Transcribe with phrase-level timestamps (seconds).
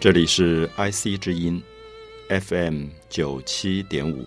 [0.00, 1.62] 这里是 IC 之音
[2.30, 4.24] FM 九七点五，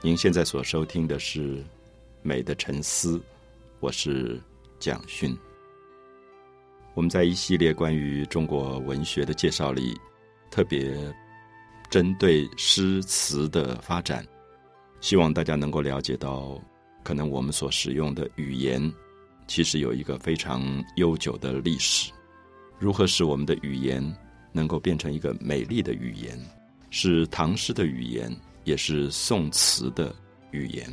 [0.00, 1.58] 您现在所收听的是
[2.20, 3.16] 《美的沉思》，
[3.78, 4.42] 我是
[4.80, 5.38] 蒋勋。
[6.94, 9.96] 我们在一系列关于中国文学的介绍里，
[10.50, 10.92] 特别
[11.88, 14.26] 针对诗词的发展，
[15.00, 16.60] 希望大家能够了解到，
[17.04, 18.92] 可能我们所使用的语言，
[19.46, 22.10] 其实有一个非常悠久的历史。
[22.80, 24.02] 如何使我们的语言
[24.52, 26.38] 能够变成一个美丽的语言，
[26.90, 30.14] 是唐诗的语言，也是宋词的
[30.50, 30.88] 语言。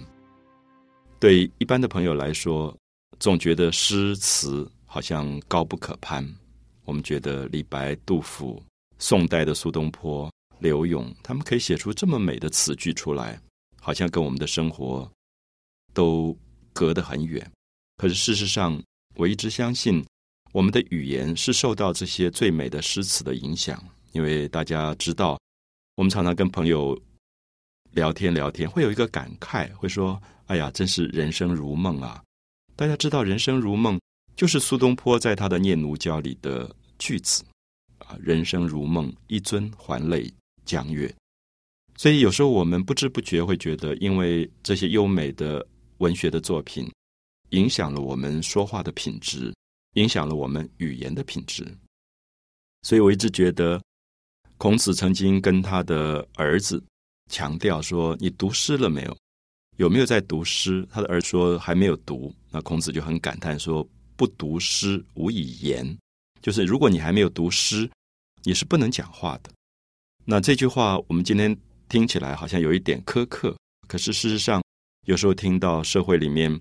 [1.20, 2.76] 对一般的朋友来说，
[3.20, 4.70] 总觉得诗词。
[4.92, 6.28] 好像高不可攀。
[6.84, 8.60] 我们觉得李白、杜甫、
[8.98, 13.40] 宋代的苏东坡、柳永，他们可以写出这么美的词句出来，
[13.80, 15.08] 好像跟我们的生活
[15.94, 16.36] 都
[16.74, 17.48] 隔得很远。
[17.98, 18.82] 可是事实上，
[19.14, 20.04] 我一直相信，
[20.52, 23.84] 我们的语言是受到这些最美的诗词的影响。
[24.12, 25.40] 因为大家知道，
[25.96, 27.00] 我们常常跟朋友
[27.92, 32.24] 聊天聊天，会有一个感慨，会说：“哎呀，真是人生如梦啊！”
[32.76, 34.00] 大家知道，人生如梦。
[34.36, 37.44] 就是苏东坡在他的《念奴娇》里的句子
[37.98, 40.32] 啊，“人生如梦，一尊还酹
[40.64, 41.14] 江月。”
[41.98, 46.90] 所以有时候我们不知不觉会觉得，因为这些优美的文学的作品，
[47.50, 49.54] 影响了我们说话的品质，
[49.94, 51.66] 影响了我们语言的品质。
[52.84, 53.82] 所以我一直觉得，
[54.58, 56.84] 孔子曾经跟他的儿子
[57.30, 59.18] 强调说：“你读诗了没有？
[59.78, 63.88] 有没有在读诗？”他的儿子说：“还没有读。”那孔子就很感叹说。
[64.20, 65.98] 不读诗，无以言。
[66.42, 67.90] 就是如果你还没有读诗，
[68.44, 69.50] 你是不能讲话的。
[70.26, 73.56] 那这句话，我们今天听起来好像有一点苛刻。
[73.88, 74.62] 可是事实上，
[75.06, 76.52] 有时候听到社会里面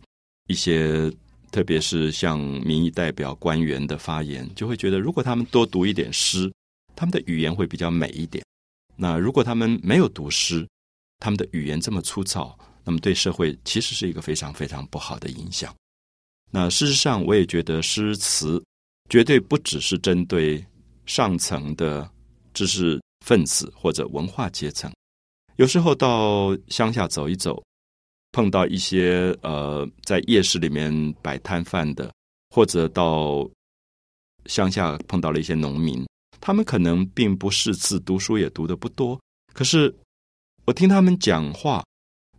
[0.47, 1.13] 一些，
[1.51, 6.53] 特别是像民意代表、官员的发言，就会觉得，如果他们多读一点诗，
[6.95, 8.45] 他们的语言会比较美一点。
[8.97, 10.67] 那如果他们没有读诗，
[11.19, 15.75] 他们的语言这么粗糙，那么对社会其实是一个非常非常不好的影响。
[16.51, 18.63] 那事实上，我也觉得诗词
[19.09, 20.65] 绝对不只是针对
[21.07, 22.09] 上层的
[22.55, 24.91] 知识分子或者文化阶层。
[25.57, 27.63] 有时候到乡下走一走，
[28.33, 32.13] 碰到一些呃在夜市里面摆摊贩的，
[32.51, 33.49] 或者到
[34.47, 36.07] 乡下碰到了一些农民，
[36.41, 39.19] 他们可能并不识字，读书也读的不多。
[39.53, 39.95] 可是
[40.65, 41.85] 我听他们讲话，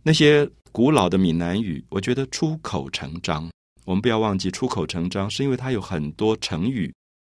[0.02, 3.50] 那些古老的闽南语，我觉得出口成章。
[3.84, 6.92] 我们不要忘记，出口成章是因为它有很多成语，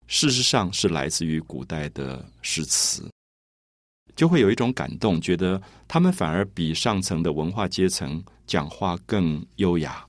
[0.07, 3.09] 事实上是来自于古代的诗词，
[4.15, 10.07] 就会有一种感动，觉得他们反而比上层的文化阶层讲话更优雅。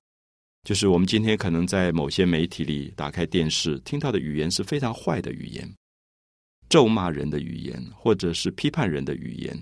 [0.64, 5.74] 就是我们今天可能在某些媒体里打开电视听到的语言是非常坏的语言，
[6.68, 9.58] 咒骂人的语言，或者是批判人的语言，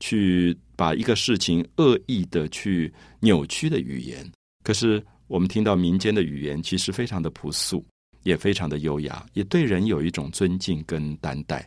[0.00, 4.28] 去把一个事情恶意的去扭曲的语言，
[4.64, 5.00] 可是。
[5.26, 7.82] 我们听到民间的语言，其实非常的朴素，
[8.24, 11.66] 也非常的优雅，也对人有一种尊敬跟担待。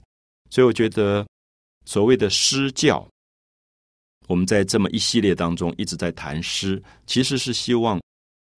[0.51, 1.27] 所以，我觉得
[1.83, 3.05] 所谓的诗教，
[4.27, 7.99] 我们在这么一系列当中一直在谈诗，其实是希望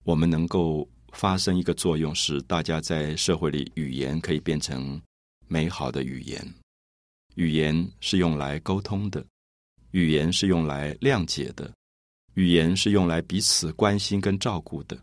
[0.04, 5.00] 我们能够发生一个作用，使大家在社会里语言可以变成
[5.48, 6.54] 美好的语言。
[7.36, 9.24] 语言是用来沟通的，
[9.92, 11.70] 语言是用来谅解的。
[12.34, 14.96] 语言是用来彼此关心跟照顾的，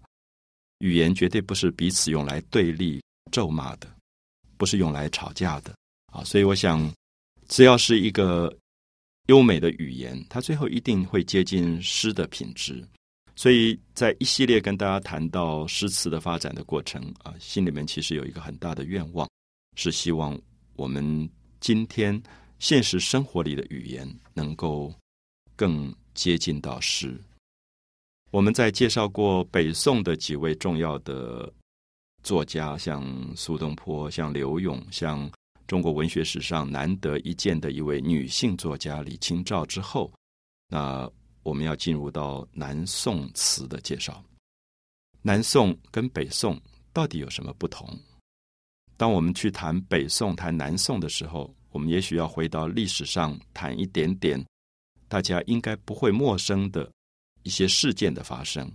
[0.79, 3.01] 语言绝对不是彼此用来对立
[3.31, 3.87] 咒骂的，
[4.57, 5.73] 不是用来吵架的
[6.11, 6.23] 啊！
[6.23, 6.89] 所以我想，
[7.47, 8.53] 只要是一个
[9.27, 12.85] 优美的语言，它最后一定会接近诗的品质。
[13.35, 19.29] 所以在一系列跟大家谈到诗词的发展的过程啊，心里面其实有一个很大的愿望，
[19.75, 20.37] 是希望
[20.75, 21.29] 我们
[21.59, 22.21] 今天
[22.59, 24.93] 现实生活里的语言能够
[25.55, 25.93] 更。
[26.17, 27.15] 接近到诗，
[28.31, 31.53] 我们在介绍过北宋的几位重要的
[32.23, 35.29] 作家，像苏东坡、像柳永、像
[35.67, 40.11] 中国文学史上难得一见的一位女性作家李清照之后，
[40.69, 41.09] 那
[41.43, 44.23] 我们要进入到南宋词的介绍。
[45.21, 46.59] 南宋跟北宋
[46.93, 47.87] 到底有什么不同？
[48.95, 54.43] 当我们去谈北宋、谈南宋的时候，我们也许要回到历史上谈一点点。
[55.09, 56.89] 大家应该不会陌生的
[57.43, 58.69] 一些事件的发生。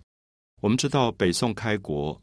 [0.61, 2.19] 我们知道北宋开国，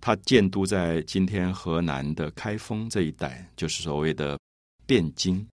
[0.00, 4.38] 他建都在今天河南的开封这一带，就是所谓的
[4.86, 5.46] 汴京。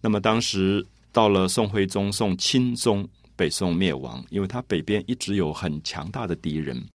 [0.00, 6.86] 那么当时到了宋徽宗、宋钦宗，北宋灭亡，因为他北边一直有很强大的敌人，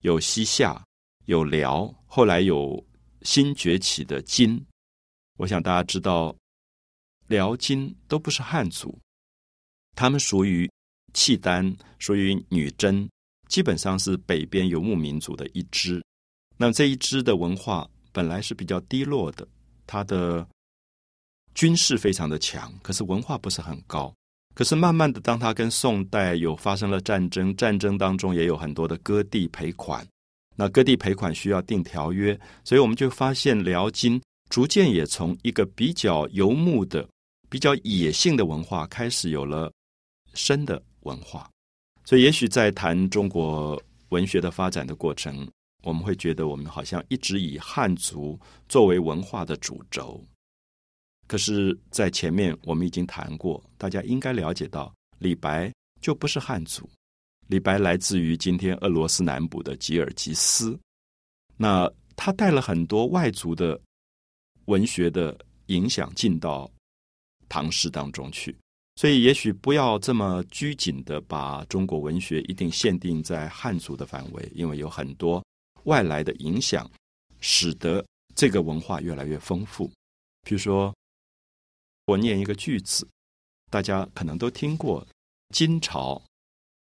[0.00, 0.82] 有西夏，
[1.26, 2.84] 有辽，后来有
[3.22, 4.64] 新崛起的金。
[5.38, 6.34] 我想大家知道，
[7.28, 8.98] 辽金都不是汉族，
[9.94, 10.68] 他们属于
[11.12, 13.08] 契丹，属于女真，
[13.48, 16.02] 基本上是北边游牧民族的一支。
[16.56, 19.46] 那这一支的文化本来是比较低落的，
[19.86, 20.46] 它的
[21.54, 24.14] 军事非常的强，可是文化不是很高。
[24.54, 30.06] 可是慢慢的，当他跟宋代有发生了战争，战争当中也有很多的割地赔款，
[30.54, 37.06] 那割地赔款需要定条约，所以我们就发现辽金逐渐也从一个比较游牧的。
[37.48, 39.72] 比较野性的文化开始有了
[40.34, 41.48] 深的文化，
[42.06, 45.46] 所以也许在谈中国文学的发展的过程，
[45.82, 48.38] 我们会觉得我们好像一直以汉族
[48.68, 50.24] 作为文化的主轴。
[51.26, 55.70] 可是，在前面我们已经谈过，大家应该了解到，李白
[56.00, 56.88] 就不是汉族，
[57.48, 60.78] 李白来自于今天俄罗斯南部的吉尔吉斯，
[61.56, 63.78] 那他带了很多外族的
[64.66, 65.36] 文学的
[65.66, 66.70] 影响进到。
[67.48, 68.56] 唐诗当中去，
[68.96, 75.44] 所以也许不要这么拘谨的把中国文学一定限定在汉族的范围，因为有很多
[75.84, 76.90] 外来的影响，
[77.40, 78.04] 使得
[78.34, 79.86] 这个文化越来越丰富。
[80.42, 80.94] 比如说，
[82.06, 83.06] 我念一个句子，
[83.70, 85.06] 大家可能都听过：
[85.50, 86.20] 金朝、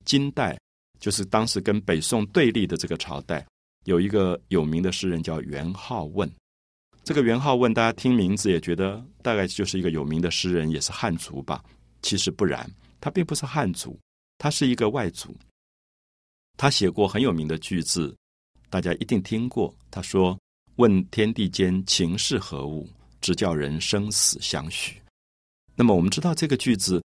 [0.06, 0.56] 金代，
[1.00, 3.44] 就是当时跟北宋对立的这个朝代，
[3.86, 6.32] 有一个有名的诗人叫元好问。
[7.04, 11.64] 这个元好问，大家听名字也觉得大概就是一个有名的诗人，也是汉族吧？
[12.06, 12.70] 其实不然，
[13.02, 14.00] 他并不是汉族，
[14.38, 15.36] 他是一个外族。
[16.56, 18.16] 他写过很有名的句子，
[18.70, 19.74] 大家一定听过。
[19.90, 20.40] 他说
[20.78, 22.88] ：“问天地间情是何物，
[23.22, 25.02] 直叫人生死相许。”
[25.76, 27.04] 那么我们知道这个句子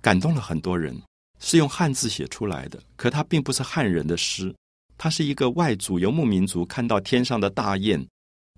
[0.00, 0.96] 感动了很多人，
[1.40, 2.80] 是用汉字写出来的。
[2.94, 4.54] 可它并不是汉人的诗，
[4.96, 8.06] 它是一个外族游牧民族看到天上的大雁。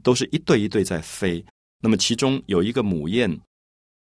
[0.03, 1.43] 都是一对一对在飞，
[1.81, 3.41] 那么其中有一个母雁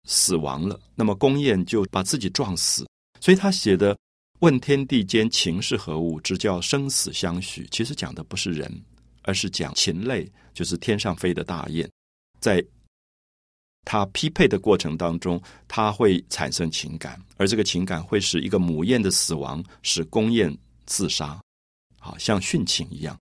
[0.06, 2.88] 死亡了，那么公雁就把自己撞死。
[3.20, 3.98] 所以他写的
[4.42, 8.70] “问天地间情是何物，直叫生死相许”，其实讲的不是人，
[9.22, 11.90] 而是讲禽类，就是天上飞的大雁，
[12.40, 12.64] 在
[13.86, 21.42] 它匹配的过程当中，它会产生情感，而这个情感会使一个母雁的死亡使公雁自杀，
[22.00, 23.18] 好像殉情一样。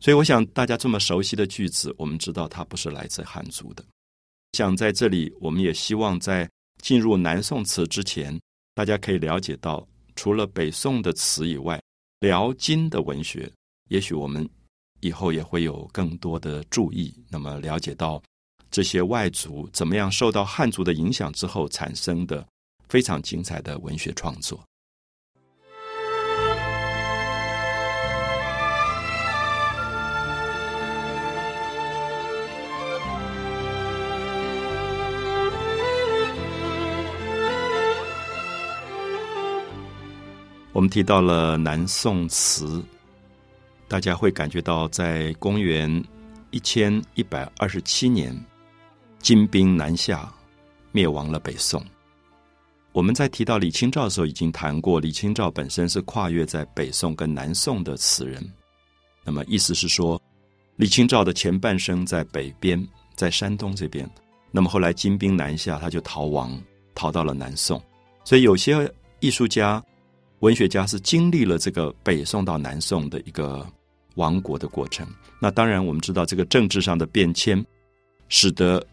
[0.00, 3.84] 所以，我想大家这么熟悉的句子，我们知道它不是来自汉族的。
[4.54, 6.48] 想在这里，我们也希望在
[6.80, 8.40] 进入南宋词之前，
[8.74, 11.82] 大家可以了解到，除了北宋的词以外，
[12.20, 13.50] 辽金的文学，
[13.88, 14.48] 也许我们
[15.00, 17.12] 以后也会有更多的注意。
[17.28, 18.22] 那么，了解到
[18.70, 22.46] 这些外族怎么样受到汉族的影响之后产生的
[22.88, 24.62] 非常精彩的文学创作。
[40.74, 42.82] 我们提到了南宋词，
[43.86, 46.04] 大家会感觉到，在公元
[46.50, 48.36] 一千一百二十七年，
[49.20, 50.28] 金兵南下，
[50.90, 51.80] 灭亡了北宋。
[52.90, 58.44] 我们在提到李清照的时候，已经谈过，李清照本身是跨越在北宋跟南宋的词人。
[59.22, 60.20] 那么意思是说，
[60.74, 64.10] 李清照的前半生在北边，在山东这边，
[64.50, 66.60] 那么后来金兵南下，他就逃亡，
[66.96, 67.80] 逃到了南宋。
[68.24, 69.80] 所以有些艺术家。
[70.44, 73.66] 文学家是经历了这个北宋到南宋的一个
[74.16, 75.08] 亡国的过程。
[75.40, 77.64] 那当然，我们知道这个政治上的变迁，
[78.28, 78.86] 使得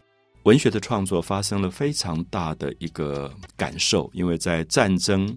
[0.44, 4.10] 文学的创作发生了非常大的一个感受。
[4.14, 5.36] 因为在战争、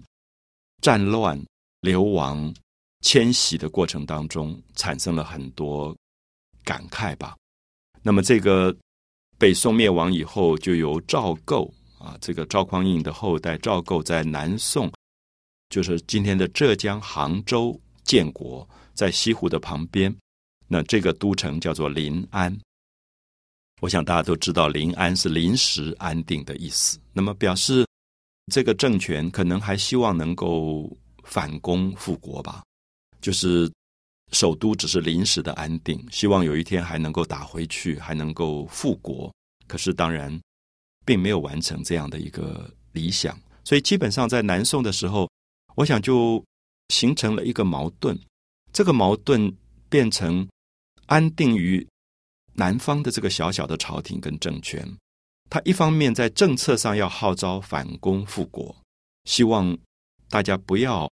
[0.80, 1.38] 战乱、
[1.82, 2.50] 流亡、
[3.02, 5.94] 迁徙的过程当中，产生了很多
[6.64, 7.36] 感慨吧。
[8.02, 8.74] 那么，这个
[9.36, 14.90] 北宋灭亡以后，就由赵构啊，这个赵匡胤的后代赵构在南宋。
[15.68, 20.14] 就是今天的浙江杭州建国，在西湖的旁边，
[20.68, 22.56] 那这个都城叫做临安。
[23.80, 26.98] 我想大家都知道，临安是临时安定的意思。
[27.12, 27.84] 那么表示
[28.52, 30.90] 这个政权可能还希望能够
[31.24, 32.62] 反攻复国吧？
[33.20, 33.70] 就是
[34.32, 39.34] 首都只是临时的安定，希望有一天还能够打回去，还能够复国。
[39.66, 40.40] 可是当然
[41.04, 45.28] 并没有完成这样的一个理想，所以基本上在南宋的时候。
[45.76, 46.44] 我想就
[46.88, 48.18] 形成了一个矛盾，
[48.72, 49.54] 这个矛盾
[49.88, 50.46] 变成
[51.06, 51.86] 安定于
[52.54, 54.86] 南方的这个小小的朝廷跟政权，
[55.48, 58.74] 他一方面在政策上要号召反攻复国，
[59.24, 59.76] 希望
[60.28, 61.10] 大家不要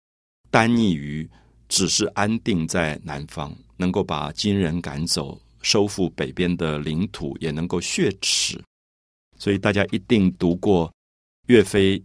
[0.49, 1.29] 单溺于
[1.67, 8.63] 只是安定在南方，能够把金人赶走，收复北边的领土，也能够血耻。
[9.37, 10.89] 所以大家一定读过
[11.47, 12.01] 岳飞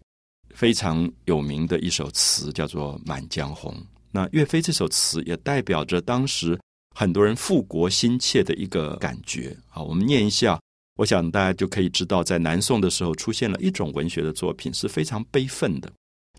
[0.58, 3.72] 非常有名的一首词，叫做《满江红》。
[4.10, 6.58] 那岳飞这首词也代表着当时
[6.96, 9.56] 很多人复国心切的一个感觉。
[9.68, 10.60] 好，我们念一下，
[10.96, 15.88] 我想大家就可以知道，在南宋的时候出现了一种文学的作品是非常悲愤的。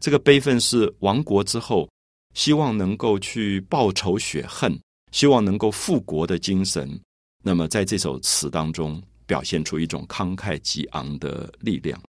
[0.02, 1.90] 这个悲愤是亡国之后，
[2.34, 4.78] 希望能够去报仇雪恨，
[5.14, 7.00] 希望能够复国的精神。
[7.42, 11.98] 那么在这首词当中，表现出一种慷慨激昂的力量。《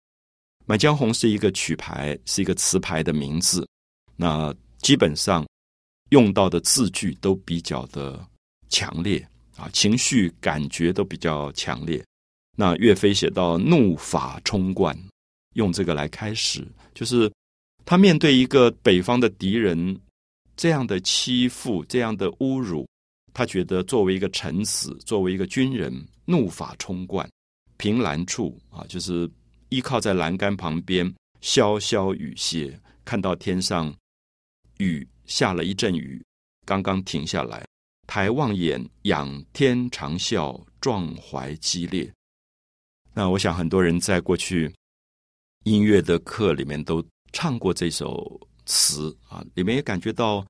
[0.69, 3.67] 满江红》是一个曲牌，是一个词牌的名字。
[4.15, 5.43] 那基本上
[6.11, 8.23] 用到的字句都比较的
[8.69, 12.05] 强烈啊，情绪感觉都比较强烈。
[12.55, 14.95] 那岳飞写到“怒发冲冠”，
[15.57, 17.31] 用这个来开始，就是
[17.83, 19.99] 他面对一个北方的敌人
[20.55, 22.87] 这样的欺负、这样的侮辱。
[23.33, 25.91] 他觉得作为一个臣子，作为一个军人，
[26.25, 27.27] 怒发冲冠，
[27.77, 29.27] 凭栏处啊，就是
[29.69, 33.93] 依靠在栏杆旁边，潇潇雨歇，看到天上
[34.77, 36.21] 雨下了一阵雨，
[36.65, 37.65] 刚刚停下来，
[38.07, 42.11] 抬望眼，仰天长啸，壮怀激烈。
[43.13, 44.73] 那我想很多人在过去
[45.63, 50.45] 音乐的课里面都唱过这首词啊，里面也感觉到。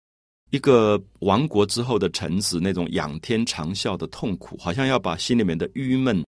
[0.52, 6.26] 一个亡国之后的臣子，那种仰天长啸的痛苦，好像要把心里面的郁闷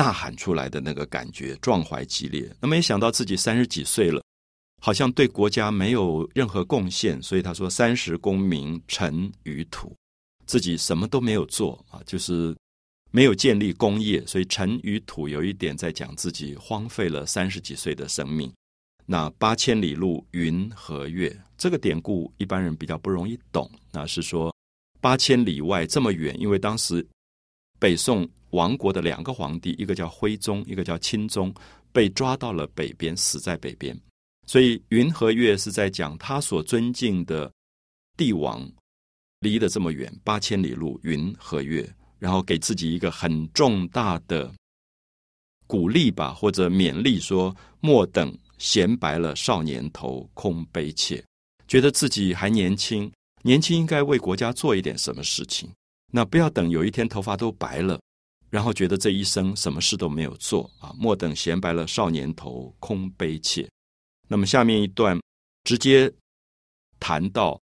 [0.00, 2.50] 呐喊出来的那个感觉，壮怀激烈。
[2.58, 4.22] 那没想到自己三十几岁了，
[4.80, 9.94] 好像对国家没有任何贡献，所以他说：“三十功名尘与土，
[10.46, 12.56] 自己什么都没有做啊，就是
[13.10, 18.50] 没有建立功业，所以尘与土有一点在讲自己荒废了三十几岁的生命。”
[19.04, 23.70] 那八千里路云和月，这个典故一般人比较不容易懂。
[23.92, 24.54] 那是说
[25.00, 27.04] 八千里外这么远，因为当时
[27.78, 31.54] 北宋王国的两个皇帝，一个叫徽宗，一个叫钦宗，
[31.92, 33.98] 被抓到了北边，死在北边。
[34.46, 37.50] 所以云和月是在讲他所尊敬的
[38.16, 38.70] 帝王
[39.40, 41.88] 离得这么远，八千里路云和月，
[42.18, 44.52] 然后给自己一个很重大的
[45.66, 48.36] 鼓励吧，或者勉励，说莫等。
[48.60, 51.24] 闲白了少年头，空悲切，
[51.66, 55.66] 觉得自己还年轻，年轻应该为国家做一点什么事情。
[56.12, 57.98] 那不要等有一天头发都白了，
[58.50, 60.92] 然后觉得这一生什么事都没有做啊！
[60.98, 63.68] 莫等闲白了少年头，空悲切。
[64.28, 65.18] 那么下面一段
[65.64, 66.12] 直接
[66.98, 67.60] 谈到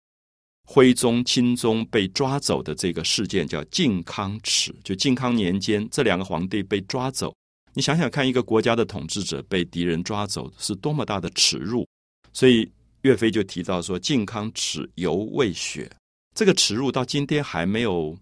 [0.66, 4.76] 徽宗、钦宗被抓走的这个事件，叫靖康耻。
[4.84, 7.34] 就靖康年间，这两个皇帝被抓走。
[7.74, 11.88] 你想想看，一个国家的统治者被敌人抓走，是多么大的耻辱！
[12.32, 12.70] 所以
[13.02, 15.90] 岳飞就提到说：“靖康耻犹未雪。”
[16.36, 18.18] 这个耻辱到今天还没有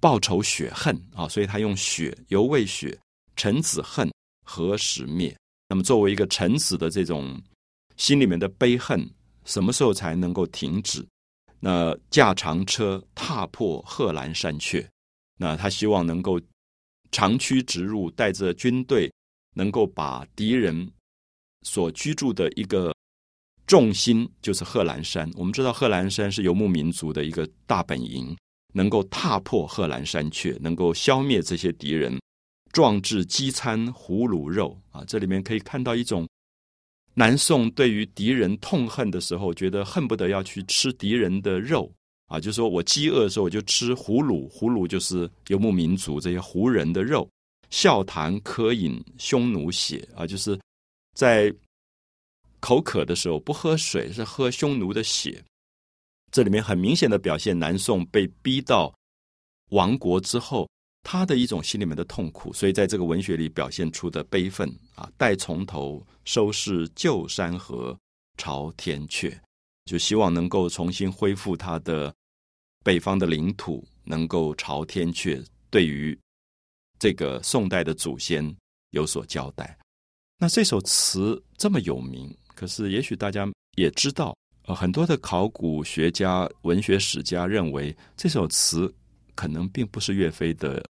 [0.00, 1.28] 报仇雪恨啊！
[1.28, 2.98] 所以他用“雪犹未雪，
[3.36, 4.10] 臣子恨
[4.44, 5.36] 何时灭？”
[5.68, 7.40] 那么作为一个臣子的这种
[7.96, 9.08] 心里面的悲恨，
[9.44, 11.06] 什么时候才能够停止？
[11.60, 14.86] 那驾长车踏破贺兰山阙，
[15.38, 16.40] 那他希望能够。
[17.12, 19.10] 长驱直入，带着军队，
[19.54, 20.90] 能够把敌人
[21.62, 22.92] 所居住的一个
[23.64, 25.30] 重心，就是贺兰山。
[25.36, 28.36] 我们知道，贺兰山是游牧民族的一个大本营，
[28.76, 32.20] 能够踏破贺兰山雀，能够消灭这些敌人，
[32.72, 35.02] 壮志饥餐胡虏肉啊！
[35.06, 36.28] 这里面可以看到一种
[37.14, 41.90] 南宋对于敌人痛恨的时候，觉得恨不得要去吃敌人的肉。
[42.26, 47.26] 啊，就说我饥饿的时候，我就吃胡虏，胡虏就是游牧民族这些胡人的肉。
[47.70, 50.58] 笑谈渴饮匈奴血啊，就是
[51.14, 51.50] 在
[52.60, 55.42] 口渴的时候不喝水，是喝匈奴的血。
[56.36, 58.94] 这里面很明显的表现，南宋被逼到
[59.70, 60.68] 亡国之后，
[61.02, 67.98] 他的一种心里面的痛苦，所以在这个文学里表现出的悲愤啊，待从头收拾旧山河，
[68.36, 69.34] 朝天阙。
[69.86, 72.14] 就希望能够重新恢复他的
[72.84, 76.14] 北方的领土，能够朝天阙，对于
[76.98, 78.54] 这个宋代的祖先
[78.90, 79.74] 有所交代。
[80.36, 84.36] 那这首词这么有名，可是也许大家也知道，
[84.66, 88.92] 呃，很多的考古学家、文学史家认为这首词
[89.34, 90.84] 可能并不是岳飞的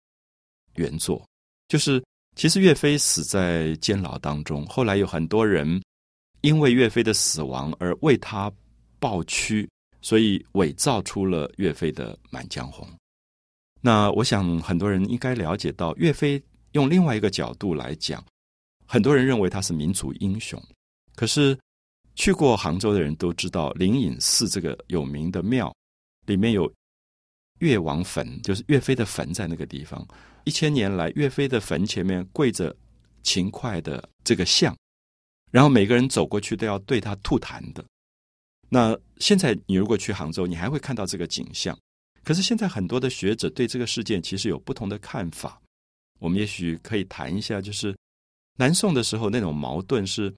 [0.74, 1.24] 原作。
[1.68, 2.02] 就是
[2.34, 5.82] 其实岳飞死在监牢当中，后来有很多人
[6.40, 8.52] 因为岳飞的死亡而为他。
[9.00, 9.68] 抱屈，
[10.00, 12.88] 所以伪造出了岳飞的《满江红》。
[13.82, 18.24] 那我想很多人应该了解到，岳飞用另外一个角度来讲，
[18.86, 20.58] 很多人认为他是民族英雄。
[21.14, 21.58] 可是
[22.14, 25.74] 去过杭州的人都知道，灵隐寺这个有名的庙
[26.26, 26.72] 里面有
[27.60, 30.06] 岳王坟，就是岳飞的坟在那个地方。
[30.44, 32.74] 一千年来，岳飞的坟前面跪着
[33.22, 34.76] 勤快的这个像，
[35.50, 37.84] 然后每个人走过去都要对他吐痰的。
[38.68, 41.78] 那现在你如果去杭州，你还会看到这个景象。
[42.22, 45.60] 可是现在很多的学者对这个事件其实有不同的看法。
[46.20, 47.96] 我们也许可以谈一下，就是
[48.56, 50.34] 南宋的时候那种矛盾是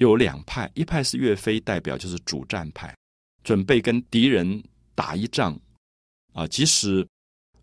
[0.00, 2.96] 有两派，一派是岳飞代表，就是主战派，
[3.44, 4.64] 准备跟敌人
[4.94, 5.54] 打一仗
[6.32, 7.06] 啊，即使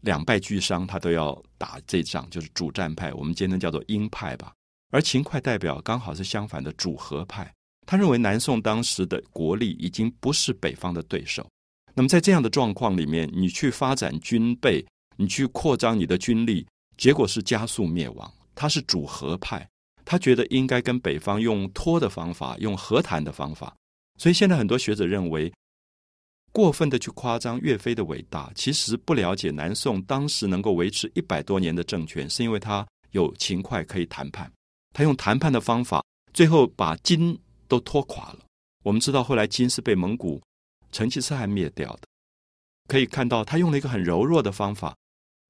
[0.01, 3.12] 两败俱伤，他都要打这仗，就是主战派。
[3.15, 4.53] 我们今天叫做鹰派吧。
[4.91, 7.51] 而秦桧代表刚好是相反的主和派，
[7.88, 11.44] 他认为南宋当时的国力已经不是北方的对手。
[11.96, 16.67] 那么在这样的状况里面，你去发展军备，你去扩张你的军力。
[16.98, 18.32] 结果是加速灭亡。
[18.53, 19.67] 他是主和派，
[20.10, 23.76] 他觉得应该跟北方用拖的方法，用和谈的方法。
[24.18, 25.52] 所以现在很多学者认为，
[26.54, 34.50] 过分的去夸张岳飞的伟大，其实不了解南宋当时能够维持一百多年的政权，是因为他有勤快可以谈判。
[34.94, 36.02] 他用谈判的方法，
[36.34, 37.38] 最后把金
[37.68, 38.40] 都拖垮了。
[38.86, 40.42] 我们知道后来金是被蒙古
[40.94, 42.08] 成吉思汗灭掉的，
[42.88, 44.96] 可以看到他用了一个很柔弱的方法。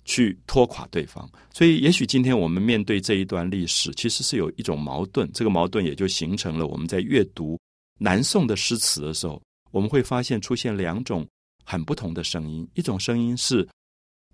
[0.08, 5.30] 去拖垮对方，所以也许今天我们面对这一段历史，其实是有一种矛盾。
[5.34, 7.60] 这个矛盾也就形成了我们在阅读
[8.00, 11.28] 南宋的诗词的时候，我们会发现出现两种
[11.66, 12.66] 很不同的声音。
[12.74, 13.68] 一种声音是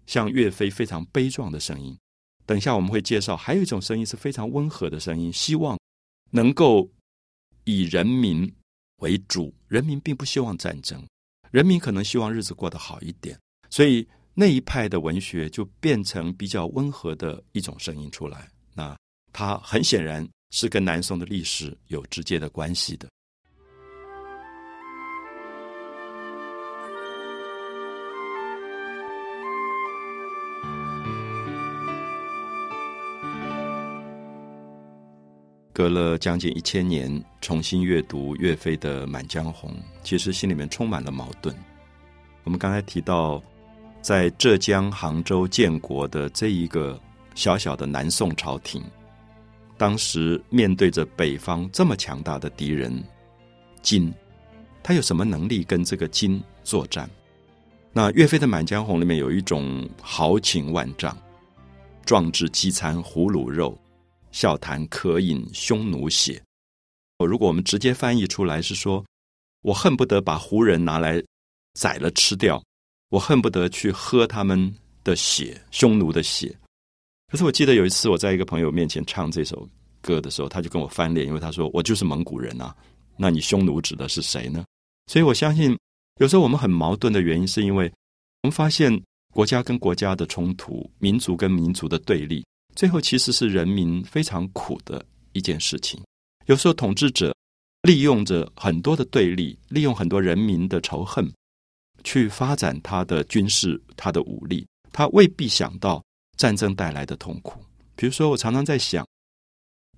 [0.05, 1.97] 像岳飞非常悲壮的声音，
[2.45, 5.75] 等一下我们会介绍；还有一种声音是非常温和的声音，希望
[6.29, 6.87] 能够
[7.63, 8.47] 以人民
[8.97, 9.51] 为主。
[9.67, 11.03] 人民并不希望战争，
[11.49, 13.35] 人民可能希望日子过得好一点，
[13.71, 14.07] 所以。
[14.35, 18.97] 那一派的文学就变成比较温和的一种声音出来，那
[19.31, 23.07] 它很显然是跟南宋的历史有直接的关系的。
[35.71, 39.69] 隔了将近一千年，重新阅读岳飞的《满江红》，
[40.03, 41.55] 其实心里面充满了矛盾。
[42.43, 43.39] 我们刚才提到。
[44.03, 46.99] 在浙江杭州建国的这一个
[47.35, 48.83] 小小的南宋朝廷，
[49.77, 53.01] 当时面对着北方这么强大的敌人
[53.81, 54.13] 金，
[54.83, 57.09] 他有什么能力跟这个金作战？
[57.93, 61.17] 那岳飞的《满江红》里面有一种豪情万丈，
[62.03, 63.73] 壮志饥餐胡虏肉，
[64.33, 66.43] 笑谈渴饮匈奴血。
[67.19, 69.01] 如果我们直接翻译出来，是说
[69.61, 71.23] 我恨不得把胡人拿来
[71.75, 72.61] 宰了吃掉。
[73.13, 74.73] 我恨不得去喝他们
[75.03, 76.51] 的血，匈奴的血。
[77.31, 79.69] 可是我记得有一次，我在一个朋友面前唱这首
[80.01, 82.75] 歌的时候，他就跟我翻脸，因为他说：“我就是蒙古人啊，
[83.15, 84.65] 那你匈奴指的是谁呢？”
[85.05, 85.77] 所以我相信，
[86.19, 87.85] 有时候我们很矛盾的原因，是因为
[88.41, 88.91] 我们发现
[89.31, 92.43] 国家跟国家的冲突，民族跟民族的对立，
[92.75, 96.01] 最后其实是人民非常苦的一件事情。
[96.47, 97.31] 有时候统治者
[97.83, 101.31] 利用着很多的对立，利用很多人民的仇恨。
[102.03, 106.03] 去发展他的军事、他的武力，他未必想到
[106.37, 107.63] 战争带来的痛苦。
[107.95, 109.07] 比如说，我常常在想，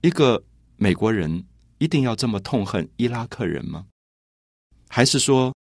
[0.01, 0.43] 一个
[0.77, 1.45] 美国人
[1.77, 3.85] 一定要这么痛恨伊拉克人吗？
[4.87, 5.53] 还是说，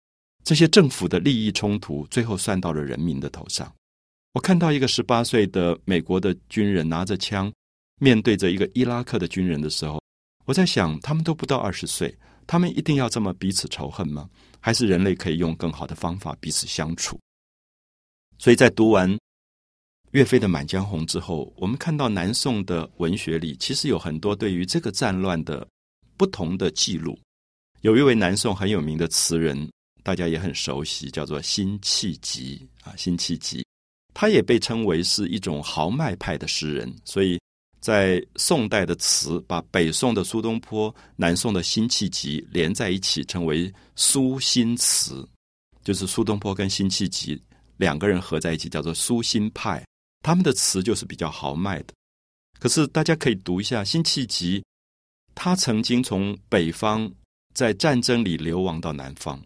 [0.43, 3.73] 这些政府的利益冲突最后算到了人民的头上？
[4.33, 7.53] 我看到一个十八岁的美国的军人拿着枪
[8.01, 10.01] 面对着一个伊拉克的军人的时候，
[10.45, 14.29] 我在想，他们都不到二十岁，他们一定要这么彼此仇恨吗？
[14.63, 17.19] 还是人类可以用更好的方法彼此相处。
[18.39, 19.19] 所以在读完
[20.11, 25.67] 岳飞的《满江红》之后，我们看到南宋的文学里其实有很多对于这个战乱的
[26.15, 27.19] 不同的记录。
[27.81, 29.69] 有一位南宋很有名的词人，
[30.01, 33.65] 大家也很熟悉，叫做辛弃疾啊，辛弃疾，
[34.13, 37.37] 他也被称为是一种豪迈派的诗人，所以。
[37.83, 45.27] 在宋代的词，把北宋的苏东坡、南宋的辛弃疾连在一起，称为苏辛词，
[45.83, 47.37] 就是苏东坡跟辛弃疾
[47.75, 49.83] 两个人合在一起，叫做苏辛派。
[50.21, 51.87] 他们的词就是比较豪迈的。
[52.57, 54.63] 可是大家可以读一下辛弃疾，
[55.35, 57.11] 他曾经从北方
[57.53, 59.37] 在战争里流亡到南方，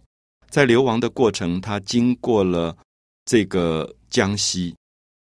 [0.51, 2.77] 在流亡的过程，他经过了
[3.25, 4.75] 这个江西，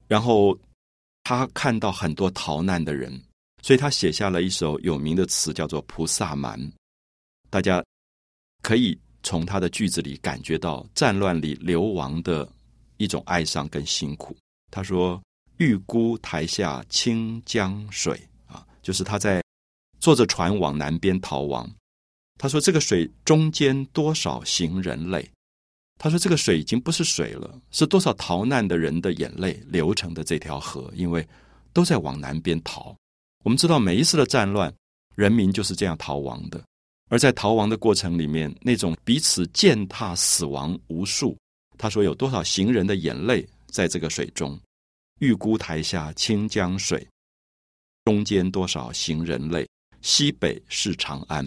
[0.09, 0.59] 然后。
[1.25, 3.21] 他看到很多逃难的人，
[3.63, 6.61] 所以他写下了一首有名的词，叫做《菩萨蛮》。
[7.51, 7.83] 大家
[8.63, 12.47] 可以从他的句子里感觉到战乱里流亡的
[12.99, 14.37] 一种哀伤跟辛苦。
[14.71, 15.21] 他说
[15.57, 19.43] ：“玉孤台下清江水啊，就是他在
[20.01, 21.69] 坐着船往南边逃亡。
[22.39, 25.27] 他说这个水中间多少行人泪。”
[25.99, 31.27] 他说：“这个水已经不是水了，是多少逃难的人的眼泪流成的这条河，因为
[31.73, 32.95] 都在往南边逃。
[33.45, 34.73] 我们知道每一次的战乱，
[35.15, 36.63] 人民就是这样逃亡的。
[37.11, 41.37] 而在逃亡的过程里面，那种彼此践踏死亡无数。
[41.79, 44.59] 他说有多少行人的眼泪在这个水中？
[45.21, 47.07] 玉姑台下清江水，
[48.05, 49.67] 中间多少行人泪？
[50.03, 51.47] 西北是长安。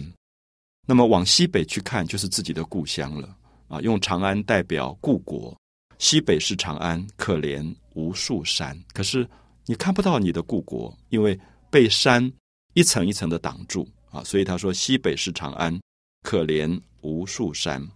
[0.86, 3.36] 那么往西北去看，就是自己的故乡了
[3.68, 3.80] 啊！
[3.80, 5.56] 用长安代表故国，
[5.98, 8.78] 西北是长安，可怜无数山。
[8.92, 9.28] 可是
[9.66, 11.38] 你看不到你的故国，因为
[11.70, 12.32] 被山
[12.74, 13.88] 一层一层的挡住。
[14.10, 15.78] 啊，所以他说西北是长安，
[16.22, 17.86] 可怜无数山，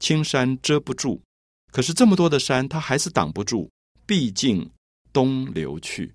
[0.00, 1.22] 青山遮不住。
[1.70, 3.70] 可是这么多的山，它还是挡不住，
[4.04, 4.68] 毕竟
[5.12, 6.12] 东流去。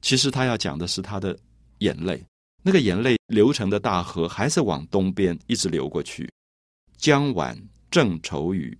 [0.00, 1.38] 其实他要讲的是他的
[1.78, 2.20] 眼泪，
[2.64, 6.28] 那个眼泪流成的大河，还是往东边一直流过去。
[6.96, 7.56] 江晚
[7.92, 8.76] 正愁雨，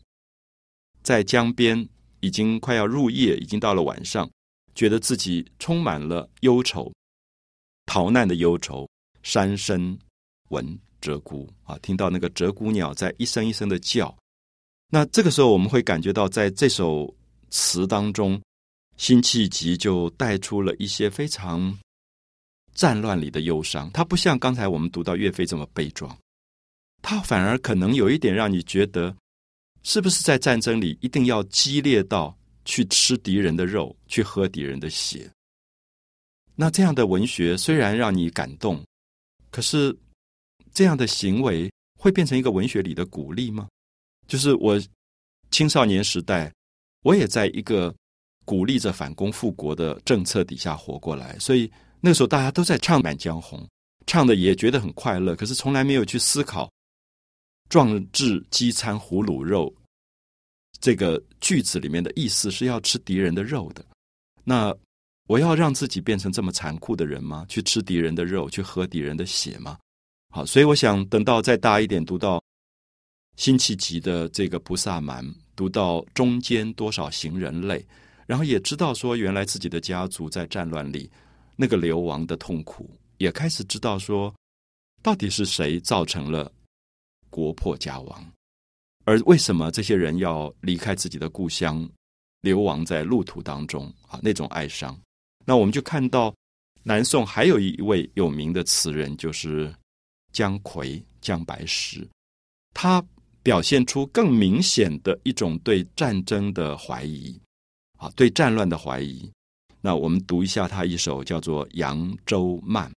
[1.02, 1.86] 在江边
[2.20, 4.28] 已经快要入夜，已经到了晚上，
[4.74, 6.90] 觉得自己充满了忧愁，
[7.84, 8.88] 逃难的忧愁。
[9.22, 9.96] 山声
[10.48, 10.66] 闻
[11.00, 14.16] 鹧鸪啊，听到那个鹧鸪鸟在一声一声的叫。
[14.88, 17.14] 那这个时候，我们会感觉到，在这首
[17.50, 18.40] 词当中，
[18.96, 21.78] 辛弃疾就带出了一些非常
[22.74, 23.90] 战乱里的忧伤。
[23.92, 26.18] 它不像刚才我们读到岳飞这么悲壮，
[27.02, 29.14] 它反而可能有一点让你觉得，
[29.82, 32.34] 是不是在战争里一定要激烈到
[32.64, 35.30] 去吃敌人的肉，去喝敌人的血？
[36.54, 38.82] 那这样的文学虽然让你感动。
[39.50, 39.94] 可是，
[40.72, 43.68] 这样的行为会变成一个文学里的鼓励吗？
[44.26, 44.80] 就是我
[45.50, 46.50] 青少年时代，
[47.02, 47.94] 我也在一个
[48.46, 53.60] 鼓励着反攻复国的政策底下活过来，所以那时候大家都在唱《满江红》，
[54.06, 55.36] 唱的也觉得很快乐。
[55.36, 56.70] 可是从来没有去思考
[57.72, 59.74] “壮志饥餐胡虏肉”
[60.78, 63.82] 这个句子里面的意思是要吃敌人的肉的。
[64.44, 64.76] 那。
[65.28, 67.46] 我要让自己变成这么残酷的人吗？
[67.48, 69.78] 去吃敌人的肉，去喝敌人的血吗？
[70.30, 72.42] 好，所以我想等到再大一点，读到
[73.36, 77.86] 辛弃疾的这个《菩萨蛮》，读到中间多少行人泪，
[78.26, 81.08] 然后也知道说，原来自己的家族在战乱里
[81.56, 84.34] 那个流亡的痛苦，也开始知道说，
[85.02, 86.52] 到底是谁造成了
[87.32, 88.32] 国破家亡，
[89.06, 91.88] 而为什么这些人要离开自己的故乡，
[92.42, 94.20] 流亡在路途当中啊？
[94.22, 94.96] 那种哀伤。
[95.46, 96.32] 那我们就看到，
[96.82, 99.74] 南宋还有一位有名的词人，就是
[100.32, 102.06] 姜夔、姜白石。
[102.74, 103.02] 他
[103.42, 107.40] 表现出更明显的一种对战争的怀疑，
[107.96, 109.32] 啊，对战乱的怀疑。
[109.80, 112.90] 那我们读一下他一首叫做《扬州慢》。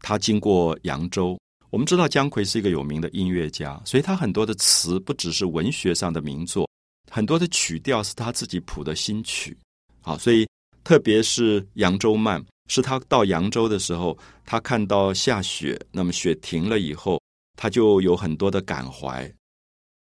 [0.00, 1.36] 他经过扬州，
[1.70, 6.68] 我们知道姜夔是一个有名的音乐家，所以他很多的词不只是文学上的名作，
[7.10, 9.56] 很多的曲调是他自己谱的新曲。
[10.00, 10.46] 好，所以。
[10.84, 17.20] 特别是《扬州慢》，是他到扬州的时候，他看到下雪，那么雪停了以后，
[17.56, 19.30] 他就有很多的感怀。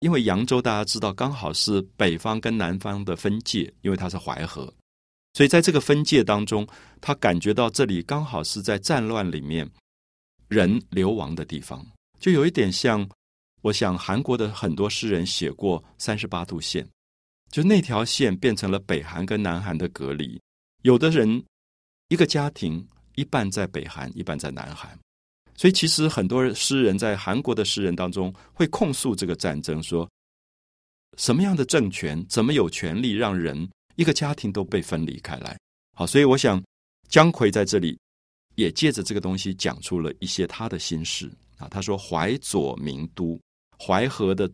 [0.01, 4.71] 因为扬州大家知道，刚好是北方跟南方的分界，因为它是淮河，
[5.33, 6.67] 所以在这个分界当中，
[7.01, 9.67] 他感觉到这里刚好是在战乱里面
[10.49, 11.85] 人流亡的地方，
[12.19, 13.07] 就有一点像，
[13.61, 16.85] 我想韩国的很多诗人写过三十八度线，
[17.51, 20.41] 就那条线变成了北韩跟南韩的隔离。
[20.81, 21.43] 有的人，
[22.07, 22.85] 一个家庭
[23.15, 24.97] 一半在北韩，一半在南韩，
[25.55, 30.09] 所以其实很多诗人在韩国的诗人当中会控诉这个战争，说
[31.17, 35.55] 什么样的政权怎么有权利让人一个家庭都被分离开来？
[35.93, 36.63] 好，所以我想
[37.07, 37.99] 姜夔在这里
[38.59, 41.67] 也借着这个东西讲出了一些他的心事啊。
[41.69, 43.39] 他说：“淮左名都，
[43.79, 44.51] 淮河的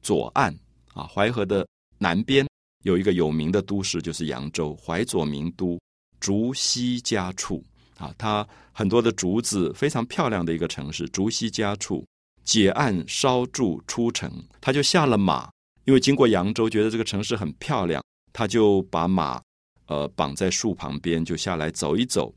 [0.00, 0.56] 左岸
[0.94, 1.66] 啊，淮河的
[1.98, 2.46] 南边。”
[2.84, 5.80] 有一个有名的都市就是扬州，淮左名都，
[6.20, 7.64] 竹溪家处
[7.96, 11.08] 啊，它很多的竹子，非常漂亮的一个城市。
[11.08, 12.06] 竹溪家处，
[12.44, 15.50] 解岸烧筑出城，他就下了马，
[15.86, 19.40] 因为经过扬州，觉得这个城市很漂亮，他就把马
[19.86, 22.34] 呃绑在树旁边，就下来走一走，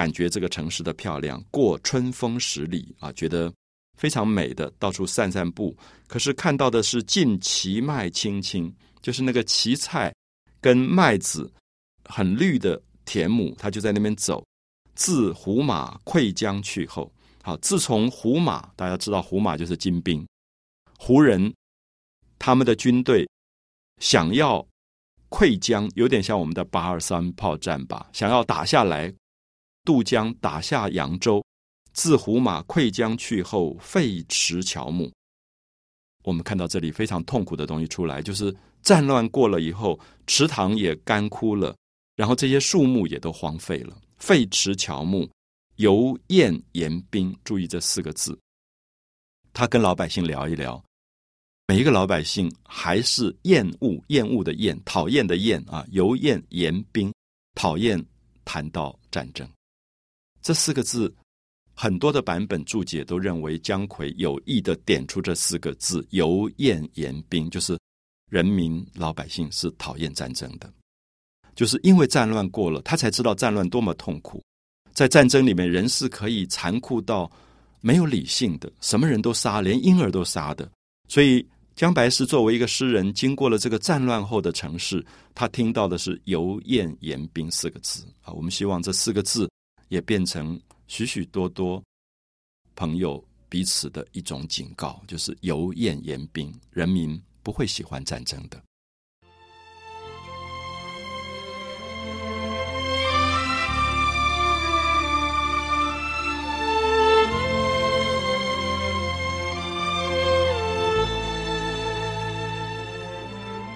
[0.00, 1.44] 感觉这个城市的漂亮。
[1.50, 3.52] 过春风十里啊，觉得
[3.98, 5.76] 非常美的，到处散散步。
[6.06, 8.74] 可是看到的是尽其麦青青。
[9.02, 10.10] 就是那个荠菜
[10.60, 11.50] 跟麦子
[12.04, 14.42] 很绿的田亩，他就在那边走。
[14.94, 17.10] 自胡马溃江去后，
[17.42, 20.26] 好，自从胡马，大家知道胡马就是金兵，
[20.98, 21.52] 胡人
[22.38, 23.26] 他们的军队
[24.00, 24.66] 想要
[25.30, 29.10] 溃江，有点像我们的八二三炮战吧，想要打下来
[29.84, 31.44] 渡江，打下扬州。
[31.92, 35.12] 自胡马溃江去后，废池乔木。
[36.22, 41.74] 我们看到这里非常痛苦的东西出来，就是战乱过了以后，池塘也干枯了，
[42.14, 43.96] 然后这些树木也都荒废了。
[44.18, 45.28] 废池乔木，
[45.76, 47.36] 犹厌言兵。
[47.42, 48.38] 注意这四个字。
[49.52, 50.82] 他跟老百姓聊一聊，
[51.66, 57.12] 每一个老百姓还是厌恶、厌恶的厌、讨厌的厌啊，犹厌言兵，
[57.56, 58.00] 讨厌
[58.44, 59.48] 谈到战争。
[60.42, 61.12] 这四个字，
[61.74, 67.78] 很多的版本注解都认为姜夔有意的点出这四个字：犹厌言兵，就是
[68.28, 70.72] 人民老百姓是讨厌战争的，
[71.54, 74.42] 就是因为战乱过了，他才知道战乱多么痛苦。
[74.92, 77.30] 在战争里面，人是可以残酷到。
[77.82, 80.70] 没有理性的，什么人都杀，连婴儿都杀的。
[81.08, 81.42] 所以
[81.74, 85.02] 姜白石作为一个诗人，经过了这个战乱后的城市，
[85.34, 88.34] 他听到的是“油厌言兵”四个字啊。
[88.34, 89.48] 我们希望这四个字
[89.90, 91.82] 也变成许许多多
[92.76, 98.62] 朋友彼此的一种警告，就是“油盐言兵”，人民不会喜欢战争的。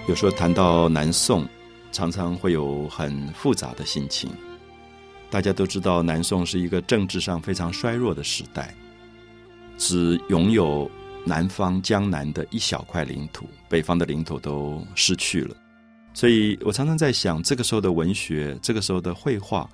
[0.06, 1.44] 有时候谈到南宋，
[1.90, 4.30] 常常会有很复杂的心情。
[5.34, 8.72] 大家都知道，南宋是一个政治上非常衰弱的时代，
[9.76, 10.88] 只拥有
[11.24, 15.56] 南方江南的一小块领土，北方的领土都失去了。
[16.12, 19.68] 所以我常常在想，这个时候的文学，这个时候的绘画，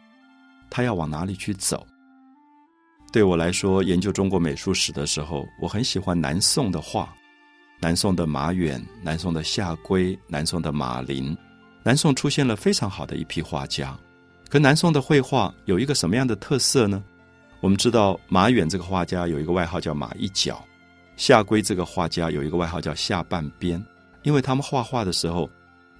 [0.70, 1.86] 它要往哪里去走？
[3.12, 7.14] 对我来说，研究中国美术史的时候，我很喜欢南宋的画。
[7.82, 11.36] 南宋的马远、南宋的夏圭、南宋的马林，
[11.82, 13.94] 南宋出现了非常好的一批画家。
[14.50, 17.00] 可南宋的绘画有一个什么样的特色呢？
[17.60, 20.60] 我们知道马远这个画家有一个外号叫马一角，
[21.16, 23.80] 夏圭这个画家有一个外号叫下半边，
[24.24, 25.48] 因为他们画画的时候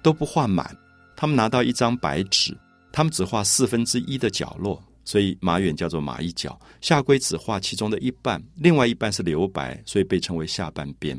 [0.01, 0.75] 都不画满，
[1.15, 2.53] 他们拿到一张白纸，
[2.91, 11.17] 他们只画四分之一的角落，所以马远叫做马一角，夏圭只画其中的一半，另外一半是留白，所以被称为下半边。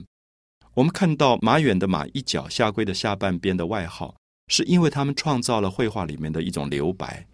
[0.74, 4.14] 我们看到马远的马一角、夏圭的下半边的外号，
[4.52, 7.26] 是因为他们创造了绘画里面的一种留白。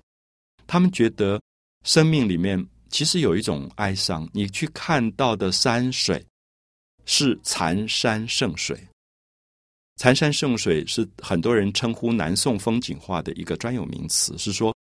[0.68, 1.40] 他们觉得
[1.84, 4.28] 生命里面其实有一种哀伤。
[4.32, 6.24] 你去看到的山水
[7.06, 8.78] 是残山剩水，
[9.96, 14.72] 残山剩水是很多人称呼南宋风景画的一个专有名词，是说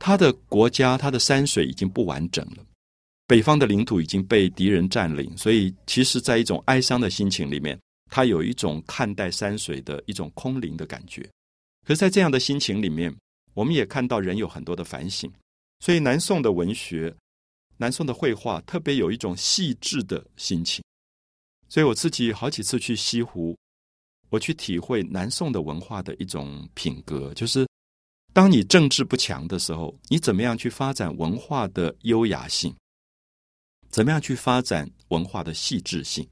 [0.00, 2.64] 他的国家、他的山水已经不完整了。
[3.28, 7.78] 北方的领土已经被敌人占领，所以其实，在一种哀伤的心情里面。
[8.10, 11.28] 他有一种看待山水的一种空灵的感觉，
[11.88, 13.16] 可是，在这样的心情里面，
[13.54, 15.32] 我们也看到人有很多的反省。
[15.80, 17.16] 所以，南宋的文学、
[17.78, 20.84] 南宋的绘画特别有一种细致的心情。
[21.66, 23.56] 所以我自己好几次去西湖，
[24.28, 27.66] 我去体会南宋的文化的一种品格，就是
[28.34, 32.76] 当你政治不强的时候，你怎么样去发展文化的优雅性？
[33.88, 36.28] 怎么样去发展文化的细致性？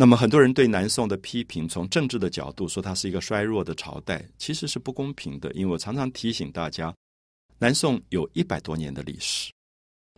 [0.00, 5.52] 那么很多人对南宋的批评，从政治的角度说它是一个衰弱的朝代，其实是不公平的。
[5.52, 6.90] 因为我常常提醒大家，
[7.58, 9.52] 南宋有一百多年的历史，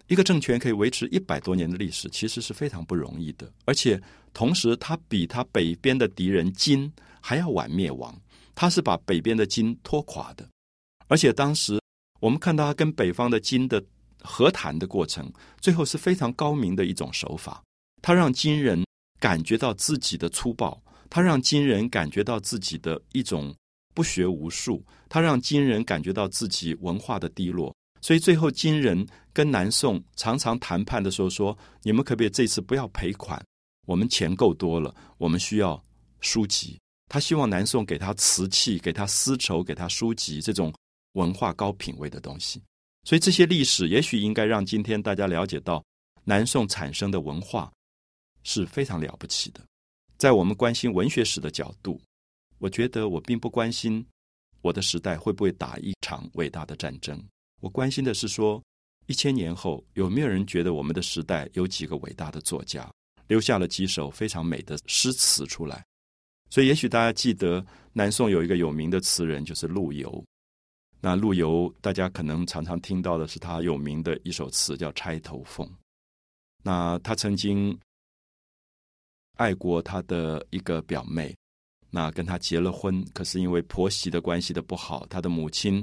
[0.06, 3.52] 一个政权可以维持一百多年的历史，其实是非常不容易的。
[3.64, 4.00] 而且
[4.32, 6.88] 同时，它比它北边的敌人金
[7.20, 8.16] 还要晚灭亡，
[8.54, 10.48] 它是把北边的金拖垮的。
[11.08, 11.80] 而且当时
[12.20, 13.82] 我们看到他跟北方的金的
[14.20, 15.28] 和谈的过程，
[15.60, 17.60] 最后是非常高明的一种手法，
[18.00, 18.80] 他让金人。
[19.22, 23.54] 感觉到自己的粗暴，他让金人感觉到自己的一种
[23.94, 27.72] 不学无术，他让金人感觉到自己文化的低落。
[28.00, 33.40] 所以最后金人跟南宋常常谈判的时候说：“你们可不可以这次不要赔款？
[33.86, 35.80] 我们钱够多了，我们需要
[36.20, 36.76] 书籍。”
[37.08, 40.74] 他希望南宋给他瓷器，给他丝绸，给他书籍这种
[41.12, 42.60] 文化高品位的东西。
[43.04, 45.80] 所以这些历史也许应该让今天大家了解到
[46.24, 47.70] 南宋产生的文化。
[48.44, 49.60] 是非常了不起的。
[50.18, 52.00] 在我们关心文学史的角度，
[52.58, 54.06] 我觉得我并不关心
[54.60, 57.20] 我的时代会不会打一场伟大的战争。
[57.60, 58.62] 我关心的是说，
[59.06, 62.88] 一千年后有没有人觉得我们的时代有几个伟大的作家
[63.26, 65.84] 留下了几首非常美的诗词出来。
[66.50, 70.24] 所以，也许大家记得南宋有一个有名的词人，就是陆游。
[71.00, 75.66] 那陆游，大家可能常常听到的是他有名的一首词，叫《钗头凤》。
[76.62, 77.76] 那他曾经。
[79.36, 81.34] 爱过他的一个表妹，
[81.90, 85.82] 那跟他结了婚，可是因为婆媳的关系的不好，他的母亲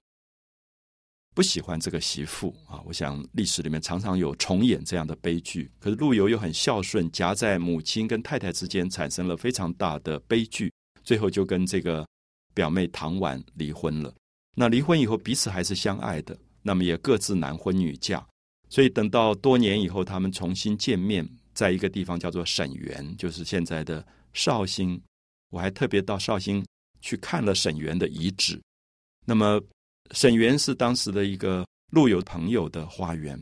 [1.35, 2.81] 不喜欢这个媳妇啊。
[2.85, 5.71] 我想历史里面常常有重演这样的悲剧。
[5.79, 10.71] 可是陆游又很孝顺，夹在母亲跟太太之间，产生了非常大的悲剧，
[11.03, 12.05] 最后就跟这个
[12.53, 14.13] 表妹唐婉离婚了。
[14.55, 16.38] 那离婚以后，彼此还是相爱的。
[16.62, 18.25] 那么也各自男婚女嫁。
[18.67, 21.27] 所以等到多年以后，他们重新见面，
[21.60, 24.98] 在一个地方叫做沈园，就是现在的绍兴。
[25.50, 26.65] 我还特别到绍兴
[27.02, 28.58] 去看了沈园的遗址。
[29.26, 29.62] 那么
[30.12, 33.38] 沈园是当时的一个陆游朋友的花园。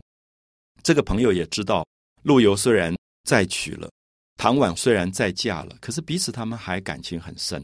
[0.82, 1.86] 这个朋友也知道，
[2.24, 2.92] 陆游虽然
[3.24, 3.88] 再娶了，
[4.36, 7.64] 唐婉虽然再嫁了，可是彼此他们还感情很深。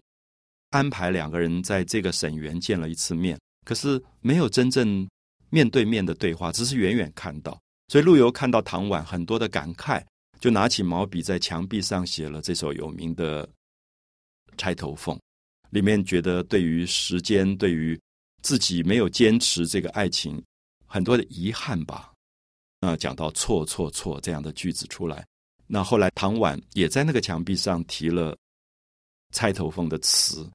[0.69, 5.09] 安排两个人在这个沈园见了一次面，可是没有真正。
[5.49, 10.03] 面对面的对话，只是远远看到，所以陆游看到唐婉很多的感慨，
[10.43, 13.47] 就拿起毛笔在墙壁上写了这首有名的
[14.57, 15.15] 《钗头凤》，
[15.69, 17.97] 里面觉得对于时间，对于
[18.41, 20.43] 自己没有坚持这个爱情，
[20.85, 22.11] 很多的遗憾吧。
[22.81, 25.25] 那讲到错错错这样的句子出来，
[25.65, 28.35] 那后来唐婉也在那个墙壁上提了
[29.31, 30.45] 《钗头凤》的词，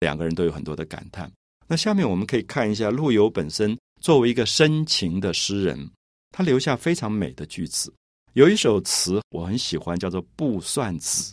[0.00, 1.32] 两个人都有很多的感叹。
[1.66, 3.74] 那下面我们可以看一下陆游本身。
[4.02, 5.90] 作为一个深情的诗人，
[6.30, 7.90] 他留下非常美的句子。
[8.34, 11.32] 有一首词我很喜欢，叫做《卜算子》，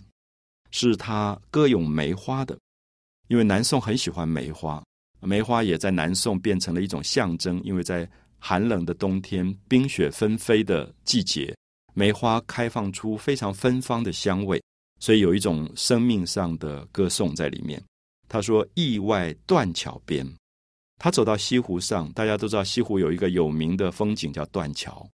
[0.70, 2.56] 是他歌咏梅花的。
[3.28, 4.84] 因为南宋很喜欢梅花，
[5.20, 7.60] 梅花也在南宋变成了一种象征。
[7.64, 11.56] 因为在寒冷的冬天、冰雪纷飞的季节，
[11.96, 14.62] 梅花开放出非常芬芳的香味，
[15.00, 17.84] 所以有一种生命上的歌颂在里面。
[18.30, 20.24] 他说：“意外断桥边。”
[21.02, 25.10] 他走到西湖上，大家都知道西湖有一个有名的风景叫断桥，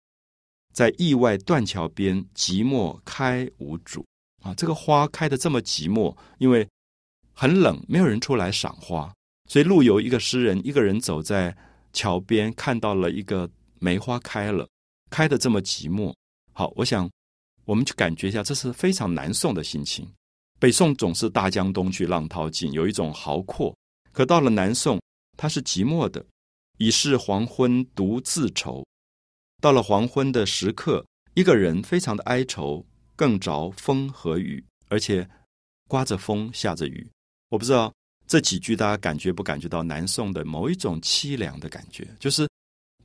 [0.75, 4.05] 在意外断桥边，寂寞开无主
[4.43, 4.53] 啊！
[4.55, 6.67] 这个花开的这么寂寞，因为
[7.33, 9.09] 很冷，没有人出来赏花，
[9.49, 11.55] 所以陆游一个诗人，一个人走在
[11.93, 14.67] 桥边，看到了一个梅花开了，
[15.09, 16.13] 开的这么寂寞。
[16.51, 17.09] 好，我想
[17.63, 20.05] 我们去感觉一下，这是非常南宋的心情。
[20.59, 23.73] 北宋总是大江东去，浪淘尽，有一种豪阔，
[24.11, 24.99] 可到了南宋。
[25.38, 26.25] 他是寂寞的，
[26.79, 28.85] 已是黄昏独自愁。
[29.65, 35.28] 到了黄昏的时刻，一个人非常的哀愁，更着风和雨，而且
[35.88, 37.10] 刮着风，下着雨。
[37.49, 37.91] 我不知道
[38.28, 42.08] 这几句大家感觉不感觉到南宋的某一种凄凉的感觉？
[42.19, 42.47] 就是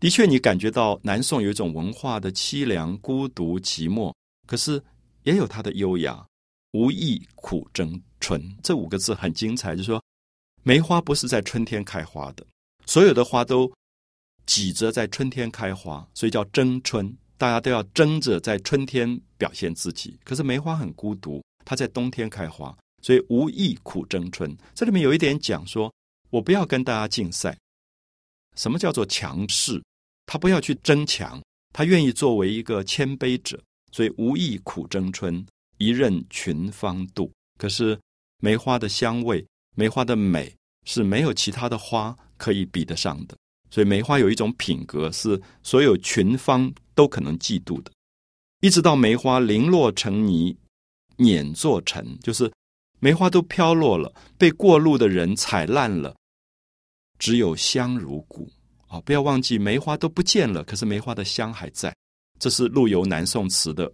[0.01, 4.13] 的确，你感觉到南宋有一种文化的凄凉、孤独、寂寞，
[4.47, 4.85] 可是
[5.23, 6.23] 也有它的优雅。
[6.73, 9.99] 无意苦争春这五个字很精彩，就是说。
[10.63, 12.47] 梅花不是在春天开花的，
[12.85, 13.73] 所有的花都
[14.51, 17.17] 挤着在春天开花，所以叫争春。
[17.39, 20.19] 大家都要争着在春天表现自己。
[20.25, 24.57] 可是梅花很孤独，它在冬天开花，所以无意苦争春。
[24.75, 25.95] 这里面有一点讲说，
[26.31, 27.57] 我不要跟大家竞赛。
[28.57, 29.81] 什么叫做强势？
[30.27, 31.41] 他不要去争强，
[31.73, 35.47] 他愿意作为一个谦卑者，所以无意苦争春，
[35.79, 37.31] 一任群芳妒。
[37.57, 37.97] 可是
[38.41, 39.47] 梅花的香味。
[39.77, 40.53] 梅花的美
[40.85, 43.37] 是没有其他的花可以比得上的，
[43.71, 47.91] 所以梅花有一种品格是所有群芳都可能嫉妒的。
[48.61, 50.57] 一直到梅花零落成泥，
[51.17, 52.53] 碾作尘，就是
[52.99, 56.15] 梅花都飘落了，被过路的人踩烂了，
[57.19, 58.51] 只有香如故。
[58.89, 61.95] 啊，不要忘记梅花都不见了，可是梅花的香还在。
[62.39, 63.91] 这是陆游南宋词的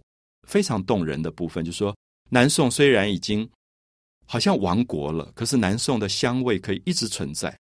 [0.47, 1.95] 非常动人的部分，就是说
[2.29, 3.49] 南宋虽然已经。
[4.29, 7.57] 好像亡国了，可是南宋的香味可以一直存在，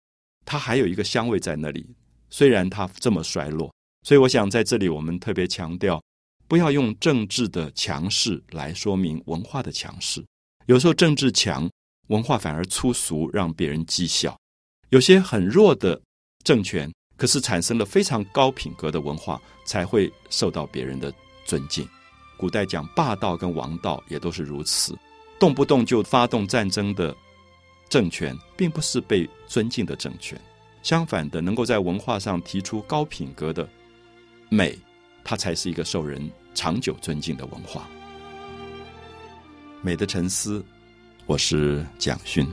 [0.44, 1.88] 它还有一个香味在那里。
[2.30, 6.02] 虽然它这么衰落，所以我想在这里我们特别强调，
[6.48, 10.24] 不要用政治的强势来说明文化的强势。
[10.66, 11.68] 有时候政治强，
[12.08, 14.32] 文化反而粗俗，让别人讥笑；
[14.90, 16.00] 有些很弱的
[16.44, 21.12] 政权，可是产生了非常高品格的文化，才会受到别人的
[21.44, 21.86] 尊敬。
[22.36, 24.96] 古代讲霸道跟王道，也都是如此。
[25.38, 27.14] 动不动就发动战争的
[27.88, 30.40] 政权，并不是被尊敬的政权。
[30.82, 33.68] 相反的，能够在文化上提出高品格的
[34.48, 34.78] 美，
[35.22, 37.88] 它才是一个受人长久尊敬的文化。
[39.82, 40.64] 美的沉思，
[41.26, 42.46] 我是蒋勋。